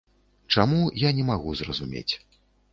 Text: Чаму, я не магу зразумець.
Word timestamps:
Чаму, 0.55 0.79
я 1.03 1.13
не 1.19 1.27
магу 1.29 1.55
зразумець. 1.63 2.09